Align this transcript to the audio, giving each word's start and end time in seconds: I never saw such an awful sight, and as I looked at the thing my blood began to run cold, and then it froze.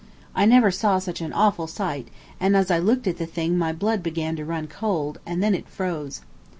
I 0.33 0.45
never 0.45 0.71
saw 0.71 0.97
such 0.97 1.21
an 1.21 1.31
awful 1.31 1.67
sight, 1.67 2.07
and 2.39 2.55
as 2.57 2.71
I 2.71 2.79
looked 2.79 3.05
at 3.05 3.19
the 3.19 3.27
thing 3.27 3.55
my 3.55 3.71
blood 3.71 4.01
began 4.01 4.35
to 4.37 4.43
run 4.43 4.65
cold, 4.65 5.19
and 5.27 5.43
then 5.43 5.53
it 5.53 5.69
froze. 5.69 6.21